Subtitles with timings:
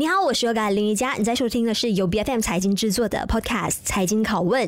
[0.00, 4.64] 你好，我是优嘎林瑜伽，你在收听的是由 BFM 财经制作的 Podcast《财经拷问》。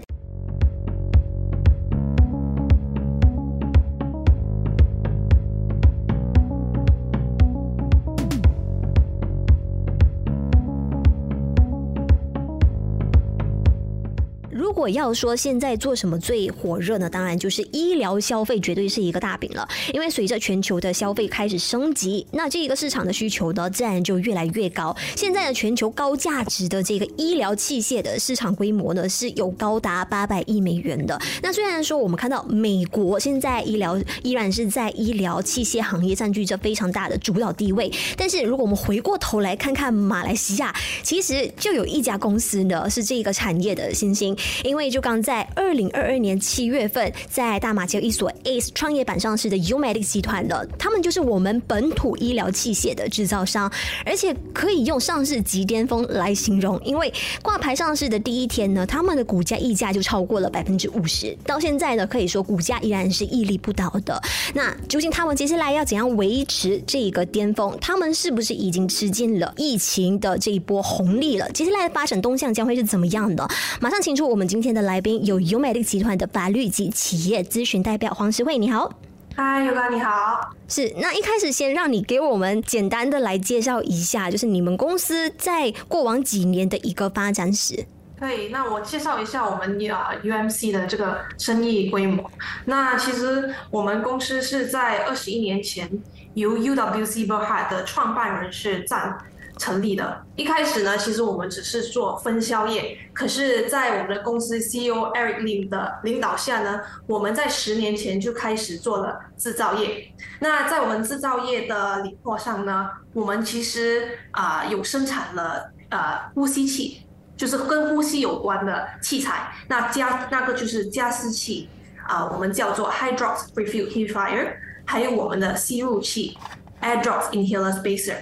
[14.80, 17.10] 果要说现在做什么最火热呢？
[17.10, 19.68] 当然就是医疗消费，绝对是一个大饼了。
[19.92, 24.96] 因为随着全球的消费开始升级，那这一个市场的需求呢，自然就越来越高。
[25.14, 31.20] 现在的全球高价值的这个医疗器械的市场规模呢，是有高达八百亿美元的。
[31.42, 44.34] 那虽然说我们看到美国现在医疗依然是在医疗器械行业占据着非常大的主导地位，但是如果我们回过头来看看马来西亚，其实就有一家公司呢，是这个产业的新星。
[44.70, 53.68] 因为就刚在二零二二年七月份，在大马交易所 ACE 创业板上市的 Umedic 集团的，他们就是我们本土医疗器械的制造商，
[54.06, 56.80] 而且可以用上市即巅峰来形容。
[56.84, 57.12] 因为
[57.42, 64.22] 挂牌上市的第一天呢，他们的股价溢价就超过了百分之五十，到现在呢，可以说股价依然是屹立不倒的。
[64.54, 67.76] 那究竟他们接下来要怎样维持这个巅峰？
[67.80, 71.50] 他们是不是已经吃尽了疫情的这一波红利了？
[71.50, 73.48] 接下来的发展动向将会是怎么样的？
[73.80, 78.92] 马上请出我们今今天的来宾有 Umedics 集团的法律及企业咨询代表黄诗慧，你好。
[79.34, 80.50] 嗨，尤哥你好。
[80.68, 87.86] 是，那一开始先让你给我们简单的来介绍一下，就是你们公司在过往几年的一个发展史。
[88.18, 92.30] 可以，那我介绍一下我们啊 UMC 的这个生意规模。
[92.66, 95.90] 那其实我们公司是在二十一年前
[96.34, 99.16] 由 UWC Berhad 的创办人是占。
[99.60, 110.10] 成立的，一开始呢，其实我们只是做分销业，可是，在我们的公司 CEO Eric Lim 的领导下呢，我们在十年前就开始做了制造业。
[110.38, 119.52] 那在我们制造业的领域上呢，我们其实啊、有生产了呃呼吸器，就是跟呼吸有关的器材。
[119.68, 121.68] 那加那个就是加湿器
[122.08, 124.54] 啊、我们叫做 Hydrox Refill Humidifier，
[124.86, 126.38] 还有我们的吸入器
[126.80, 128.16] Air Drops Inhaler Spacer。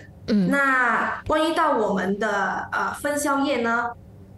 [0.49, 3.91] 那关于到我们的呃分销业呢，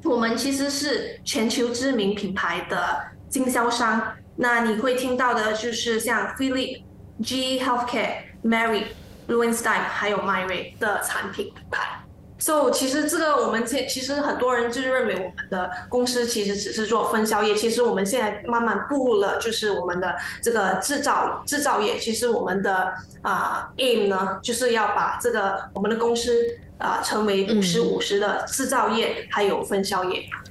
[0.04, 4.02] 我们其实是全球知名品牌的经销商。
[4.36, 6.82] 那你会听到的就是像 Philip、
[7.22, 8.84] G Healthcare、Mary、
[9.28, 12.00] Lowenstein 还有 Myray 的产品品牌。
[12.40, 21.98] So，其实这个我们这其实很多人就是认为我们的公司其实只是做分销业，其实我们现在慢慢步入了就是我们的这个制造制造业。
[21.98, 26.32] 其实我们的啊、呃、aim 呢，就是要把这个我们的公司
[26.78, 30.24] 啊、呃、成为五十五十的制造业还有分销业。
[30.46, 30.49] 嗯，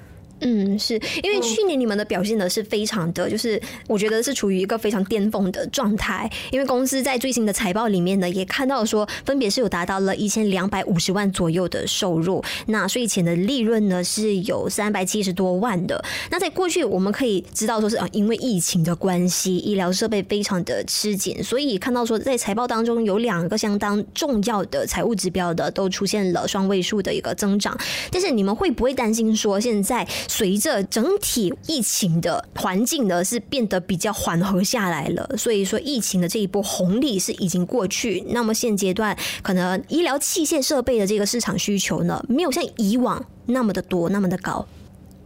[0.78, 6.30] 是因为去年你们的表现呢是非常的，就是我觉得是处于一个非常巅峰的状态。
[6.52, 16.04] 因为公司在最新的财报里面呢，也看到说，分别是有达到了一千两百五十万左右的收入，那税前的利润呢是有三百七十多万的。
[16.32, 27.78] 那在过去我们可以知道说是啊，因为疫情的关系，医疗设备非常的吃紧，所以看到说在财报当中有两个相当重要的财务指标的都出现了双位数的一个增长。
[28.12, 30.08] 但是你们会不会担心说现在？
[30.30, 38.24] 随着整体疫情的环境呢，是变得比较缓和下来了，所以说疫情的这一波红利是已经过去。
[38.30, 44.66] 那么现阶段可能医疗器械设备的这个市场需求呢，没有像以往那么的多，那么的高。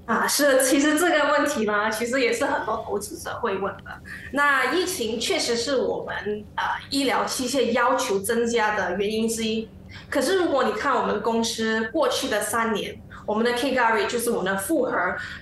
[0.05, 3.83] 啊，是，其实这个问题呢，其实也是很多投资者会问的。
[4.31, 9.67] 那疫情确实是我们啊医疗器械要求增加的原因之一。
[10.09, 14.91] 可是如果你看我们公司过去的三年，我们的 CAGR 就是我们的复合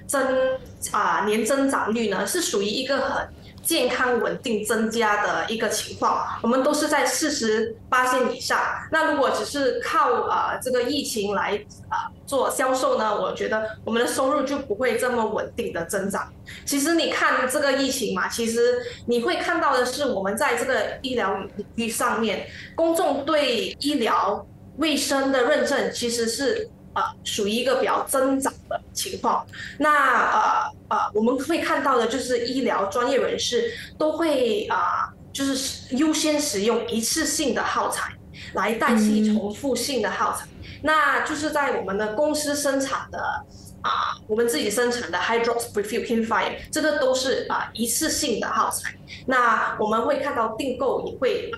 [0.08, 0.24] 增
[0.92, 3.28] 啊年增长率呢，是属于一个很
[3.64, 6.26] 健康稳定增加的一个情况。
[6.42, 8.60] 我们都是在四十八线以上。
[8.92, 11.60] 那如果只是靠啊这个疫情来
[11.90, 16.32] 啊做销售呢，我觉得我们的收入就不会这么稳定的增长。
[16.66, 24.46] 其实你看这个疫情嘛，其实你会看到的是我们在这个医疗领域上面，公众对医疗
[24.78, 26.70] 卫生的认证其实是。
[26.94, 29.46] 呃，属于一个比较增长的情况。
[29.80, 29.90] 那
[30.32, 38.14] 呃呃，我们会看到的就是医疗专业人士都会啊、就是优先使用一次性的耗材
[38.54, 40.46] 来代替重复性的耗材。
[40.84, 43.20] 那就是在我们的公司生产的
[43.84, 48.94] 啊、我们自己生产的 High Drops Prefilled Humidifier，这个都是啊、一次性的耗材。
[49.26, 51.52] 那我们会看到订购也会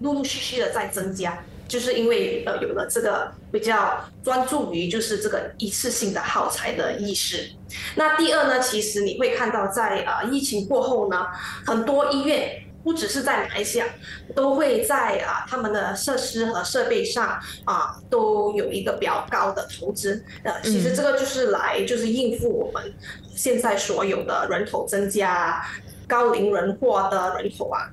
[0.00, 1.42] 陆陆续续的在增加。
[1.70, 7.48] 就是因为呃有了这个比较专注于就是这个一次性的耗材的意识。
[7.94, 11.24] 那第二呢，其实你会看到在呃疫情过后呢，
[11.64, 13.86] 很多医院不只是在马来西亚，
[14.34, 20.24] 都会在啊他们的设施和设备上啊都有一个比较高的投资。
[20.42, 22.92] 呃，其实这个就是来就是应付我们
[23.36, 25.64] 现在所有的人口增加、
[26.08, 27.88] 高龄人化的人口啊。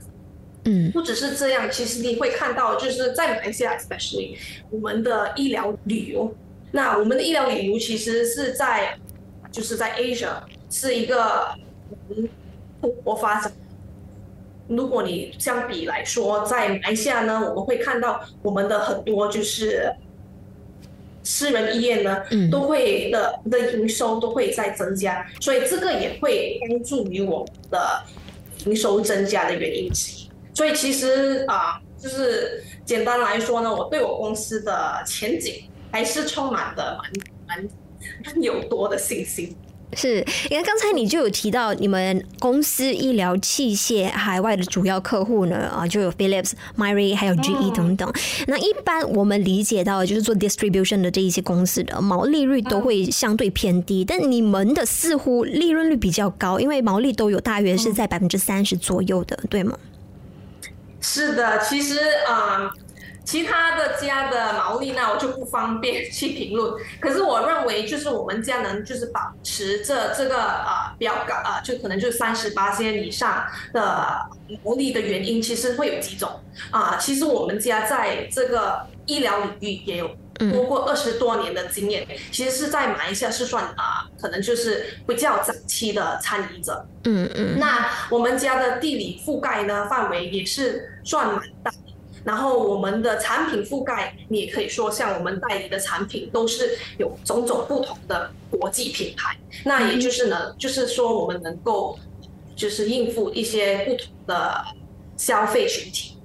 [0.70, 4.36] 嗯，不只是这样，其实你会看到，就是在马来西亚，especially
[4.70, 6.36] 我们的医疗旅游，
[6.72, 8.98] 那我们的医疗旅游其实是在，
[9.50, 11.56] 就是在 Asia 是一个
[12.10, 12.28] 嗯
[12.82, 13.50] 蓬勃发展。
[14.68, 19.90] 如果你相比来说，在马来西亚呢，我们会看到我们的很多就是
[21.24, 28.04] 私人医院呢，都会的的营收都会在增加，所以这个也会帮助于我们的
[28.66, 30.27] 营收增加的原因之一。
[30.58, 35.54] 所以其实啊，就是简单来说呢，我对我公司的前景
[35.92, 36.98] 还是充满的
[37.48, 37.70] 蛮蛮
[38.26, 39.56] 蛮有多的信心。
[39.94, 48.12] 是，因为刚才你就有提到你们公司医疗器械海外的主要客户呢，啊，就有 Philips、Myrie 还有 GE 等等。
[48.48, 59.78] 那一般我们理解到，就是做 distribution 的这一些公司的毛利率都会相对偏低，但你们的似乎利润率比较高，因为毛利都有大约是在百分之三十左右的，对吗？
[61.10, 62.72] 是的，其实啊、呃，
[63.24, 66.74] 其他的家的毛利那，我就不方便去评论。
[67.00, 74.20] 可是我认为，就是我们家能就是保持这这个啊比较高啊，就可能就三十八千以上的
[74.64, 76.30] 毛利的原因，其实会有几种
[76.72, 76.98] 啊、呃。
[77.00, 80.10] 其实我们家在这个医疗领域也有
[80.52, 86.86] 多过二十多年的经验，嗯、其实是在马来西亚是算啊，可能就是比较早期的参与者。
[87.06, 87.58] 嗯嗯。
[87.58, 91.72] 那我们家的地理覆盖呢，范围也是算蛮大，
[92.24, 99.38] 然后我们的产品覆盖，你也可以说像我们代理的产品都是有种种不同的国际品牌。
[99.64, 101.98] 那也就是呢，就是说我们能够
[102.56, 104.66] 就是应付一些不同的
[105.16, 106.18] 消费群体。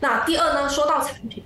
[0.00, 1.42] 那第二呢，说到产品。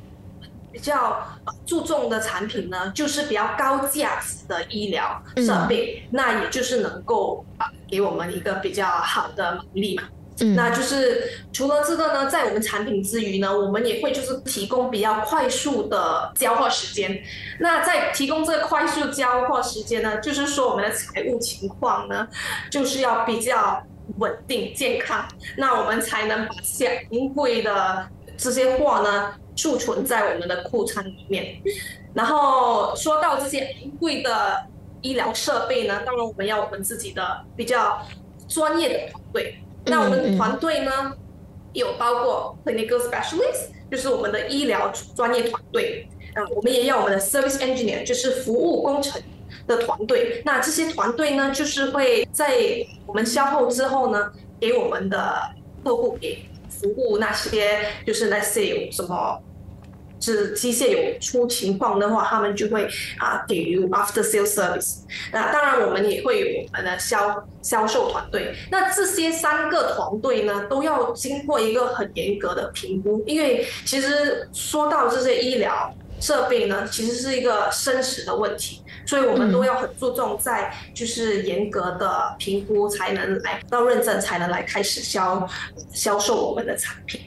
[0.70, 1.26] 比较
[1.66, 10.04] 注重的产品呢，就是比较高价值的医疗设备，嗯、那也就是能够啊给我们一个比较好的毛利嘛。
[10.54, 17.22] 那就是除了这个呢，在我们产品之余呢，我们也会就是提供比较快速的交货时间。
[17.60, 22.28] 那在提供这个快速交货时间呢，就是说我们的财务情况呢，
[22.70, 23.82] 就是要比较
[24.18, 25.26] 稳定健康，
[25.56, 26.54] 那我们才能把
[27.10, 29.34] 昂贵的这些货呢。
[29.58, 31.60] 储存在我们的库仓里面，
[32.14, 34.64] 然后说到这些昂贵的
[35.00, 38.00] 医疗设备呢，当然我们要我们自己的比较
[38.46, 39.60] 专业的团队。
[39.88, 41.12] 那我们团队呢，
[41.72, 46.08] 有包括 clinical specialist，就是我们的医疗专业团队。
[46.34, 49.20] 嗯，我们也有我们的 service engineer，就是服务工程
[49.66, 50.42] 的团队。
[50.44, 52.56] 那这些团队呢，就是会在
[53.06, 54.30] 我们消后之后呢，
[54.60, 55.40] 给我们的
[55.82, 59.40] 客户给服务那些，就是那些有什么。
[60.20, 62.88] 是机械有出情况的话，他们就会
[63.18, 64.98] 啊给予 after sales service。
[65.32, 68.54] 那当然，我们也会有我们的销销售团队。
[68.70, 85.48] 那这些三个团队呢，都要经过一个很严格的评估，因为其实说到这些医疗设备呢，其实是一个生死的问题，所以我们都要很注重在就是严格的评估，才能来到认证，才能来开始销
[85.92, 87.20] 销售我们的产品。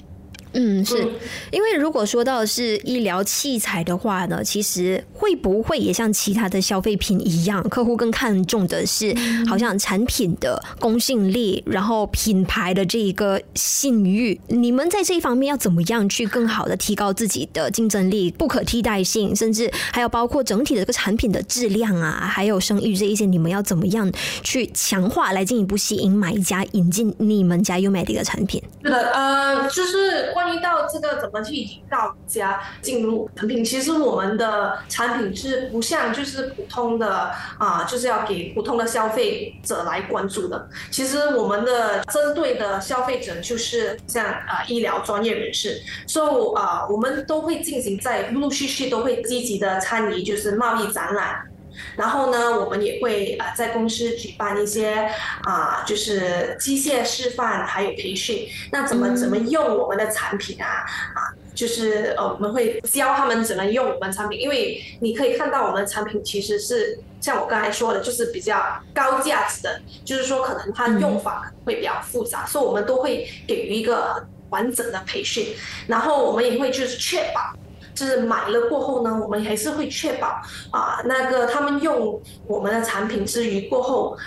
[0.54, 1.08] 嗯，是
[1.52, 9.16] 因为如果说到是医疗器材的话呢，其实会不会也像其他的消费品一样，客户更看重的是
[9.48, 14.38] 好像产品的公信力，然后品牌的这一个信誉。
[14.48, 24.12] 你们在这一方面要怎么样去更好的提高自己的竞争力、不可替代性，甚至还有包括整体的这个产品的质量啊，还有声誉这一些，你们要怎么样
[24.44, 28.62] 去强化，来进一步吸引买家引进你们家 U-Medic 的产品？
[28.84, 30.30] 是的，呃，就是。
[30.42, 40.68] 关于到这个怎么去引导家进入产品，其实我们的产品是不像就是普通的啊、就是要给普通的消费者来关注的。
[40.90, 51.51] 其实我们的针对的消费者就是像啊、医疗专业人士，所以啊我们都会进行在陆陆续续都会积极的参与，就是贸易展览。
[51.96, 55.10] 然后呢，我们也会啊在公司举办一些
[55.44, 58.48] 啊，就是机械示范，还有培训。
[58.72, 60.86] 那怎么怎么用我们的产品啊？
[61.16, 64.40] 啊，就是呃，我们会教他们怎么用我们产品。
[64.40, 75.48] 因为你可以看到我们的产品其实是像我刚才说的，就是比较高价值的，就是说可能它用法会比较复杂，所以我们都会给予一个完整的培训。
[75.88, 77.54] 然后我们也会就是确保。
[77.94, 84.18] 就是买了过后呢，我们还是会确保啊，那个他们用我们的产品之余过后，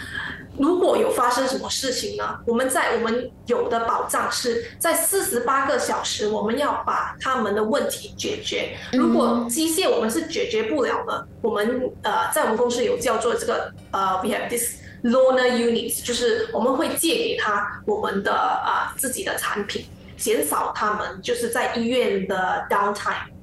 [0.59, 2.39] 如果有发生什么事情呢？
[2.47, 8.77] 我们在我们有的保障是在四十八个小时，我们要把他们的问题解决。
[8.93, 19.85] 如果机械我们是解决不了的，我们呃在我们公司有叫做这个呃，we have this loaner units，就是我们会借给他我们的啊、自己的产品，
[20.17, 23.34] 减少他们就是在医院的 downtime。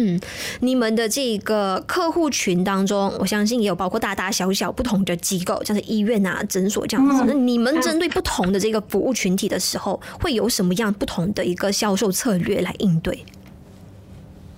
[0.00, 0.20] 嗯，
[0.60, 7.24] 你们的这个客户群当中，我相信也有包括大大小小不同的机构，像是医院啊、诊所这样子。
[7.26, 13.24] 那你们针对不同的这个服务群体的时候，会有什么样不同的一个销售策略来应对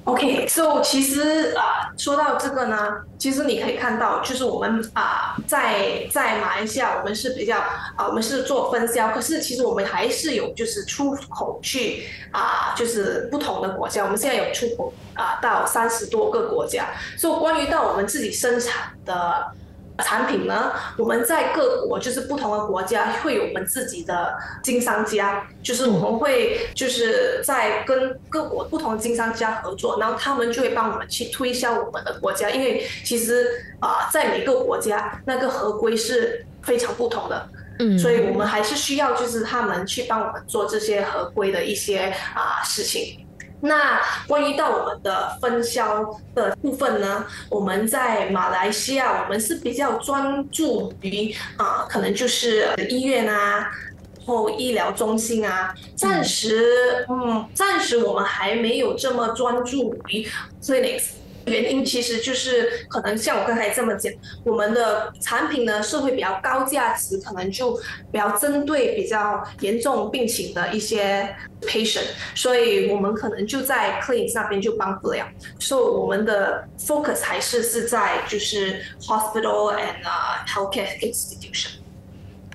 [0.04, 2.76] ？OK，so、其实啊、说到这个呢，
[3.18, 19.52] 其实你可以看到，就是我们啊、在在马来西亚，我们是比较啊、我们是做分销，可是其实我们还是有就是出口去啊、就是不同的国家，我们现在有出口啊、到三十多个国家，所以关于到我们自己生产的。
[19.98, 33.46] 产品呢，我们在各国就是不同的国家会有我们自己的经商家，就是我们会就是在跟各国不同的经商家合作，然后他们就会帮我们去推销我们的国家，因为其实
[33.80, 43.21] 啊、呃，在每个国家那个合规是非常不同的，嗯，所以我们还是需要就是他们去帮我们做这些合规的一些啊、呃、事情。
[43.64, 46.04] 那关于到我们的分销
[46.34, 53.70] 的部分呢，我们在马来西亚，我们是比较专注于啊、可能就是医院啊，
[54.18, 60.28] 然后医疗中心啊，暂时嗯，暂时我们还没有这么专注于
[60.60, 61.21] clinics。
[61.46, 64.12] 原因其实就是可能像我刚才这么讲，
[64.44, 67.74] 我们的产品呢是会比较高价值，可能就
[68.10, 75.26] 比较针对比较严重病情的一些 patient，所以我们可能就在 clinic 那边就帮不了，
[75.58, 80.02] 所以我们的 focus 还是是在就是 hospital and
[80.46, 81.81] healthcare institution。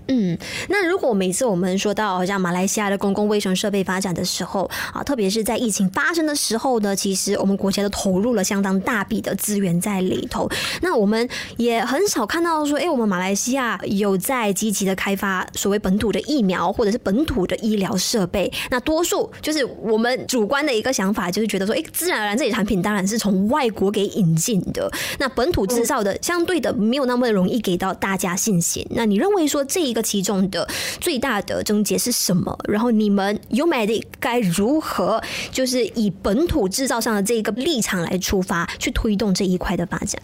[0.08, 0.38] 嗯，
[0.70, 10.50] 那如果每次我们说到好像马来西亚的公共卫生设备发展的时候啊，特别是在疫情发生的时候呢，其实我们国家都投入了相当大笔的资源在里头。
[10.82, 18.52] 那我们也很少看到说，哎，我们马来西亚有在积极的开发所谓本土的疫苗或者是本土的医疗设备。
[18.70, 24.90] 那多数就是我们主观的一个想法，就是觉得说，哎，自然而然这些产品当然是从外国给引进的。
[25.20, 28.86] 那本土制造的相对的没有那么容易给到大家信心。
[28.92, 30.01] 那你认为说这一个？
[30.01, 30.68] 这其中的
[31.01, 32.56] 最大的症结是什么？
[32.70, 35.20] 然后你们 UMedic 该如何，
[35.51, 40.22] 就是以本土制造商的这一个立场来出发，去推动这一块的发展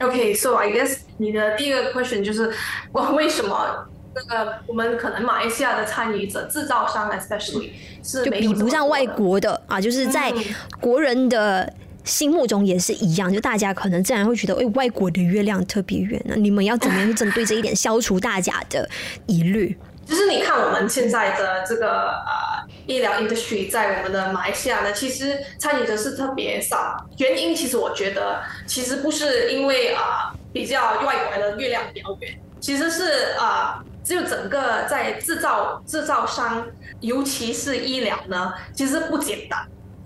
[0.00, 2.50] ？OK，so、I guess 你的第一个 question 就是，
[2.90, 9.78] 我为什么那个我们可能马来西亚的参与者制造商 especially 是就比不上外国的啊？
[9.78, 10.32] 就是在
[10.80, 11.70] 国人的。
[12.04, 16.34] 心目中也是一样，就大家可能自然会觉得，哎，外国的月亮特别圆呢。
[16.36, 18.88] 你们要怎么样去针对这一点，消除大家的
[19.26, 19.78] 疑虑？
[20.04, 26.96] 就是你看我们现在的这个呃医疗 industry 在我们的马来西亚呢，其实参与者是特别少。
[27.18, 36.66] 原因其实我觉得，其实不是因为啊、呃、比较外国的月亮比较圆，其实是啊、呃、就整个在制造制造商，
[37.00, 39.64] 尤其是医疗呢，其实不简单。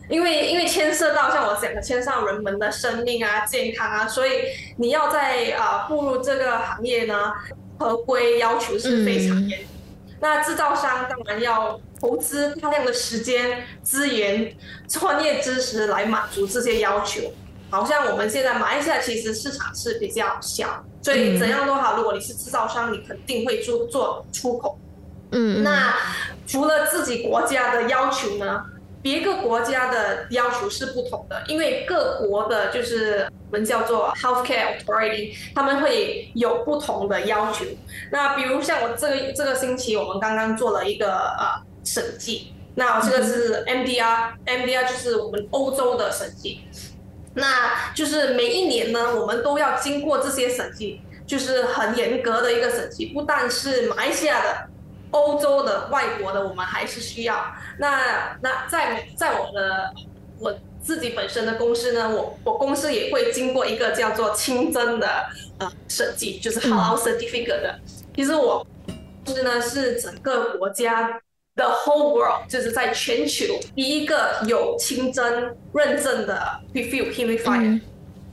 [0.09, 4.31] 因为因为牵涉到像我讲的，牵涉到人们的生命啊、健康啊，所以
[4.77, 7.33] 你要在啊步入这个行业呢，
[7.79, 9.61] 合规要求是非常严。
[9.61, 9.67] 嗯、
[10.21, 14.55] 那制造商当然要投资大量的时间、资源、
[14.87, 17.33] 专业知识来满足这些要求。
[17.69, 24.79] 好像我们现在马来西亚其实市场是比较小，所以怎样都好，如果你是制造商，你肯定会做做出口。
[25.33, 25.97] 嗯，那
[26.47, 28.65] 除了自己国家的要求呢？
[29.07, 37.65] 别个国家的要求是不同的，因为各国的就是我们叫做 healthcare authority，他们会有不同的要求。
[38.11, 46.63] 那比如像我这个这个星期，我们刚刚做了一个呃审计，那这个是 MDR，MDR 就是我们欧洲的审计，
[47.35, 54.67] 那就是每一年呢，我们都要经过这些审计，就是很严格的一个审计，不但是马来西亚的。
[55.11, 57.55] 欧洲的、外国的，我们还是需要。
[57.79, 59.93] 那那在在我的
[60.39, 65.27] 我自己本身的公司呢，我我公司也会经过一个叫做清真的
[65.59, 67.79] 呃设计，就是 Halal Certificate 的。
[68.15, 68.67] 其实我
[69.25, 71.21] 公司呢是整个国家
[71.55, 77.81] 的 whole world，就是在全球第一个有清真认证的 Refill hemifier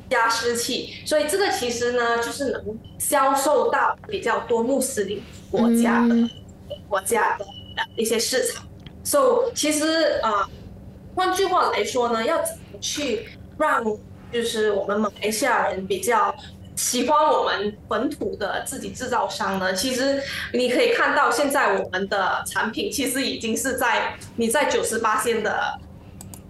[0.10, 0.96] 加湿器。
[1.06, 6.16] 所以这个其实呢就是能销售到比较多穆斯林国家的。
[6.16, 6.30] 嗯
[6.88, 7.46] 国家的
[7.96, 8.66] 一些市场
[9.04, 10.48] ，so 其实啊，
[11.16, 13.28] 换句话来说呢，要怎么去
[13.58, 13.84] 让
[14.32, 16.36] 就是我们马来西亚人比较
[16.76, 20.22] 喜欢我们本土的自己制造商呢，其实
[20.54, 25.80] 你可以看到现在我们的产品其实已经是在你在九十八仙的。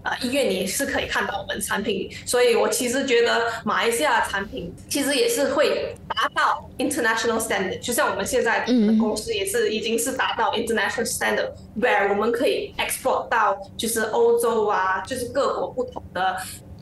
[0.04, 16.38] 呃，医院你是可以看到我们产品，所以我其实觉得马来西亚的产品其实也是会达到 international standard，就像我们现在的公司也是已经是达到 international standard，where 我们可以 export 到就是欧洲啊，就是各国不同的。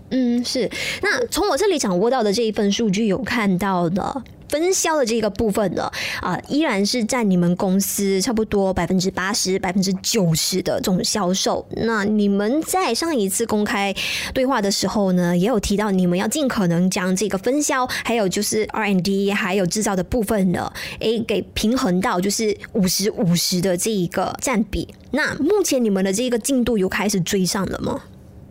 [0.10, 0.70] 嗯，是。
[1.02, 4.24] 那从我这里掌握到的这一份数据有看到的。
[4.52, 5.90] 分销的这个部分呢，
[6.20, 11.66] 啊，依然是占你们公司差不多百分之八十、百分之九十的这种销售。
[11.78, 13.96] 那你们在上一次公开
[14.34, 24.94] 对话的时候呢，也有提到你们要尽可能将这个分销，还有就是 rnd 还有制造的部分呢，诶，给平衡到就是五十五十的这一个占比。
[25.12, 28.02] 那目前你们的这个进度有开始追上了吗？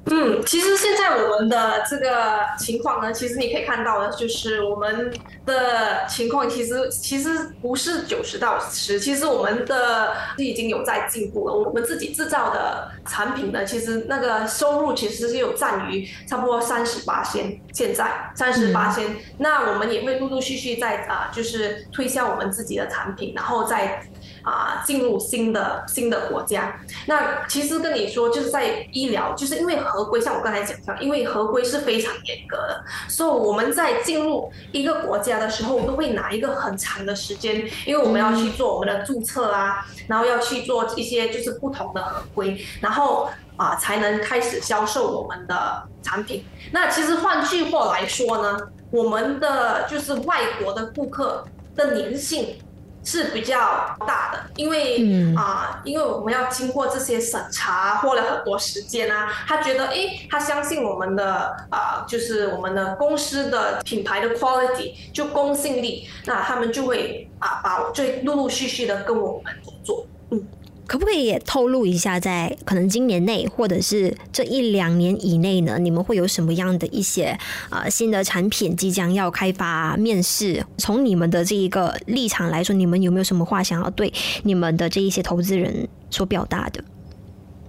[0.06, 5.12] 嗯，其实现在我们的这个情况呢，其实你可以看到的，就是我们
[5.44, 7.28] 的情况其实其实
[7.60, 11.54] 不是九十到十，其实我们的已经有在进步了。
[11.54, 19.14] 我们自己制造的产品呢，其实那个收入其实是有占于差不多三十八千，现在三十八千。
[19.38, 24.02] 那我们也会陆陆续续在啊，就是推销我们自己的产品，然后再。
[24.42, 46.44] 啊，进入新的新的国家，那其实跟你说，就是在医疗，就是因为合规，像我刚才讲的，因为合规是非常严格的，所以我们在进入一个国家的时候，都会拿一个很长的时间，因为我们要去做我们的注册啊，然后要去做一些就是不同的合规，然后啊才能开始销售我们的产品。
[46.72, 48.58] 那其实换句话来说呢，
[48.90, 51.44] 我们的就是外国的顾客
[51.76, 52.56] 的粘性。
[53.04, 59.28] 是比较大的，因为啊、呃，因为我们要经过这些审查，花了很多时间啊。
[59.46, 70.46] 他觉得，诶，他相信我们的啊、呃，就是我们的公司的品牌的 quality，就公信力，那他们就会啊，把就陆陆续续的跟我们合作，嗯。
[70.90, 77.26] 可不可以也透露一下，在可能今年内，或者是这一两年以内呢，你们会有什么样的一些
[77.68, 80.66] 啊、新的产品即将要开发、面试？
[80.78, 86.82] 从你们的这一个立场来说，你们有没有什么话想要对你们的这一些投资人所表达的？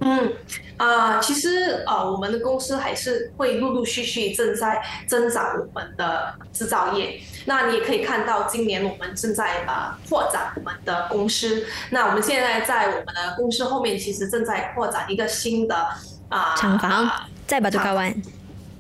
[0.04, 0.34] 嗯，
[0.78, 7.22] 啊、呃，其实啊、呃，我们的公司还是会陆陆续续正在增长我们的制造业。
[7.46, 11.66] 那你也可以看到，今年我们正在啊、呃、扩展我们的公司。
[11.92, 15.88] 那我们现在在我们的公司后面，其实正在扩展一个新的
[16.30, 17.12] 啊厂房，呃、
[17.46, 18.14] 在巴都高湾。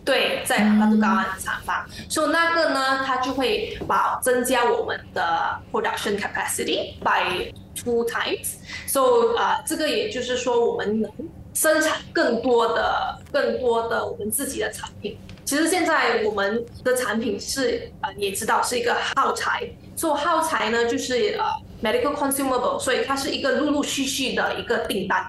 [0.03, 1.85] 对，在巴都高湾厂房。
[2.09, 7.53] 所以、嗯 so, 那个呢，它就会把增加我们的 production capacity by
[7.83, 8.55] two times。
[8.87, 11.11] So 啊、这个也就是说，我们能
[11.53, 15.17] 生产更多的、更多的我们自己的产品。
[15.43, 21.45] 其实现在我们的产品是呃，你也知道是一个耗材，做耗材呢就是呃
[21.83, 25.25] medical consumable，所以它是一个陆陆续续的一个订单。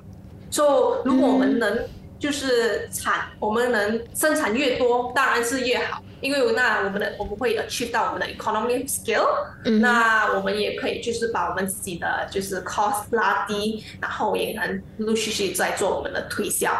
[0.50, 0.64] 所
[1.04, 1.76] 以如果我们能
[2.20, 9.28] 就是产，我们能生产越多，当然是越好，因为那我们的我们会 achieve 到我们的 economy scale，
[9.80, 16.70] 那我们也可以就是把我们自己的就是 cost 拉低，然后也能陆陆续续在做我们的推销。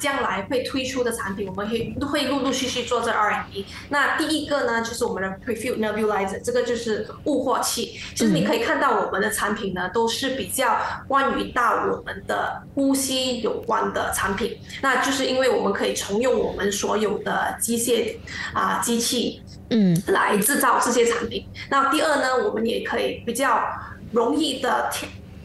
[0.00, 3.66] 将来会推出的产品，我们会会陆陆续续做这 R&D。
[3.90, 8.00] 那第一个呢，就是我们的 Prefilled Nebulizer，这个就是雾化器。
[8.14, 14.58] 其实你可以看到我们的产品呢，都是比较关于到我们的呼吸有关的产品。
[14.80, 18.16] 那就是因为我们可以重用我们所有的机械
[18.54, 21.46] 啊机器，嗯，来制造这些产品。
[21.68, 23.62] 那第二呢，我们也可以比较
[24.10, 24.90] 容易的。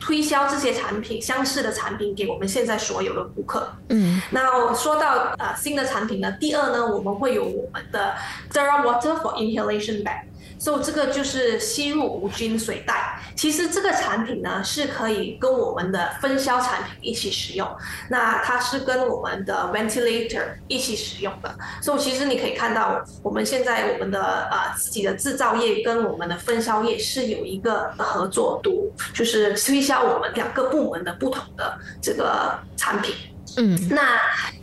[0.07, 3.67] 推销这些产品，相似的产品给我们现在所有的顾客。
[3.89, 8.15] 嗯，那说到呃新的产品呢，第二呢，我们会有我们的
[8.49, 10.21] Terra Water for Inhalation Bag。
[10.59, 13.19] 所以这个就是吸入无菌水袋。
[13.35, 17.67] 其实这个产品呢是可以跟我们的分销产品一起使用。
[18.09, 21.55] 那它是跟我们的 ventilator 一起使用的。
[21.81, 33.15] 所以其实你可以看到，我们现在我们的呃自己的制造业跟我们的分销业是有一个合作度，就是推销我们两个部门的不同的这个产品。
[33.57, 34.19] 嗯，那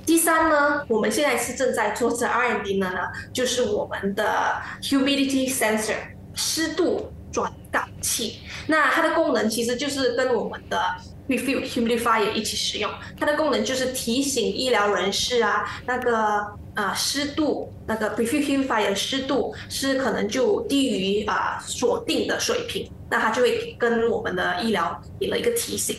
[0.06, 2.88] 第三呢，我们现在是正在做这 R&D 呢，
[3.32, 5.96] 就是我们的 humidity sensor
[6.34, 8.38] 湿度转感器。
[8.66, 10.80] 那它的功能其实就是跟我们的
[11.28, 12.90] Refill humidifier 一起使用。
[13.18, 25.96] 它的功能就是提醒医疗人士啊，那个啊湿度，那个 Refill Humidifier 湿度是可能就低于啊锁定的水平，那它就会跟我们的医疗给了一个提醒。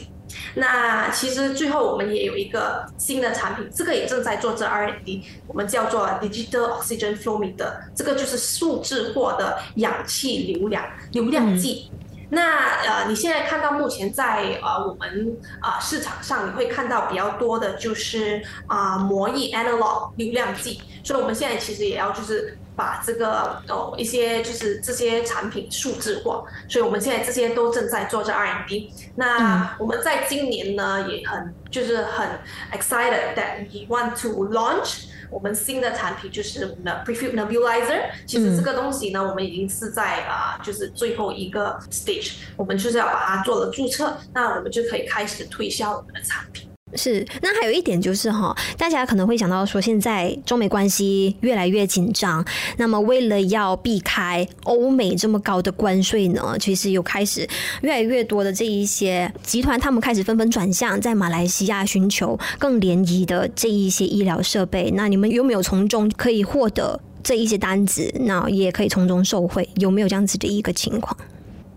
[0.55, 11.89] 那其实最后我们也有一个新的产品，这个也正在做这 R&D，我们叫做 Digital Oxygen Flow Meter，这个就是数字化的氧气流量流量计。
[11.91, 28.91] 嗯那呃，你现在看到目前在呃我们啊、呃、市场上，你会看到比较多的就是啊、呃、模拟 analog 流量计，所以我们现在其实也要就是把这个哦一些就是这些产品数字化，所以我们现在这些都正在做着 R&D。
[29.15, 32.39] 那我们在今年呢也很就是很
[32.71, 35.05] excited that we want to launch。
[35.31, 46.69] 我们新的产品就是我们的 Prefilled Nebulizer，其实这个东西呢，我们已经是在啊，就是最后一个 stage，我们就是要把它做了注册，那我们就可以开始推销我们的产品。
[46.95, 52.43] 是，那还有一点就是哈，大家可能会想到说，现在中美关系越来越紧张，
[52.77, 57.47] 那么为了要避开欧美这么高的关税呢，其实有开始
[57.81, 64.91] 越来越多的这一些集团，他们开始纷纷转向在马来西亚寻求更廉宜的这一些医疗设备。
[64.95, 68.13] 那你们有没有从中可以获得这一些单子？
[68.21, 71.15] 那也可以从中受惠，有没有这样子的一个情况？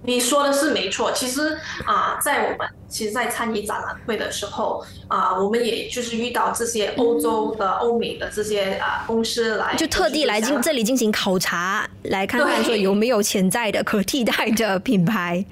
[0.09, 15.44] 你说的是没错，其实啊，在我们其实，在参与展览会的时候啊，我们也就是遇到这些欧洲的、欧美的这些啊公司来，就特地来进这里进行考察，来看看说有没有潜在的可替代的品牌。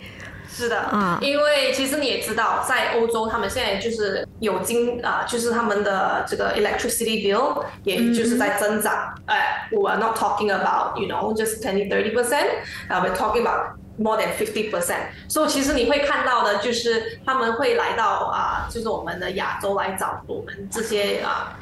[0.49, 9.13] 是的啊，因为其实你也知道，在欧洲他们现在就是有经啊，就是他们的这个 electricity bill 也就是在增长。
[9.27, 12.47] 哎、嗯 uh,，we're not talking about you know just twenty thirty percent，
[12.89, 21.59] 啊，we're talking about more than fifty percent，所以其实你会看到的，就是他们会来到啊，就是我们的亚洲来找我们这些啊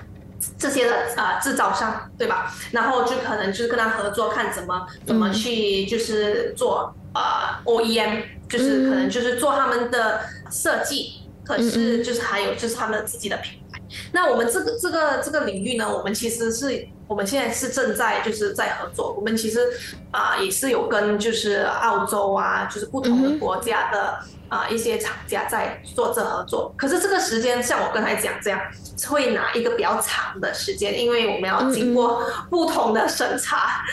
[0.58, 2.52] 这些的啊制造商，对吧？
[2.72, 10.20] 然后就可能就是跟他合作，看怎么怎么去就是做啊 OEM，就是可能就是做他们的
[10.50, 13.63] 设计，可是就是还有就是他们自己的品牌。
[14.12, 16.88] 那我们这个这个这个领域呢，我们其实是。
[17.06, 19.60] 我们现在是正在就是在合作，我们其实
[20.10, 24.18] 啊、呃、也是有跟就是澳洲啊，就是不同的国家的
[24.48, 26.72] 啊、呃、一些厂家在做这合作。
[26.78, 28.58] 可是这个时间像我刚才讲这样，
[29.06, 33.84] 会拿一个比较长的时间，因为我们要经过不同的审查。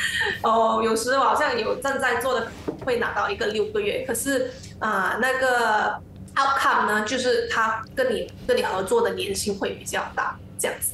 [0.42, 2.48] 哦、呃，有时好像有正在做的
[2.86, 6.02] 会拿到一个六个月，可是啊、呃、那个
[6.36, 10.94] outcome 呢，就是他跟你跟你合作的粘性会比较大，这样子。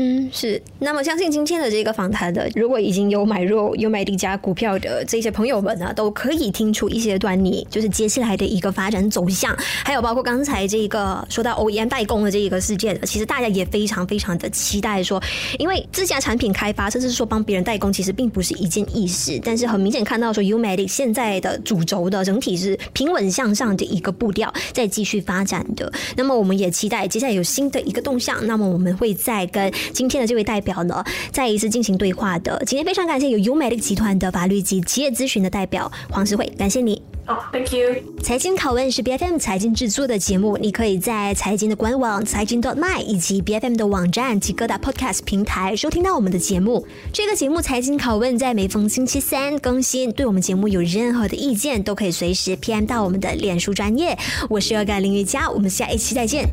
[0.00, 0.62] 嗯，是。
[0.78, 9.52] 那么相信今天的这个访谈的，如果已经有买入 Umedic 家股票的这些朋友们呢，都可以听出一些端倪，就是接下来的一个发展走向，
[9.84, 15.20] 还有包括刚才这个说到 OEM 代工的这一个事件，其实大家也非常非常的期待说，
[15.58, 19.40] 因为自家产品开发，甚至是说帮别人代工，其实并不是一件易事。
[19.42, 25.92] 但是很明显看到说 Umedic 现在的主轴的整体是平稳向上的一个步调，在继续发展的。
[26.16, 29.68] 那么我们也期待接下来有新的一个动向，那么我们会再跟。
[29.92, 32.62] 今天的这位代表呢，再一次进行对话的。
[32.66, 37.02] 今天非常感谢有 Umedic 集团的法律及企业咨询的代表黄诗慧，感谢你。
[37.26, 37.96] 哦、oh，Thank you。
[38.22, 46.86] 财经拷问是 BFM 财经制作的节目，你可以在财经的官网财经 dot my 以及 BFM 的网站及各大 Podcast 平台收听到我们的节目。
[47.12, 50.10] 这个节目财经拷问在每逢星期三更新。
[50.12, 54.16] 对我们节目有任何的意见，都可以随时 PM 到我们的脸书专业。
[54.48, 56.48] 我是 Yoga 林瑜佳，我们下一期再见。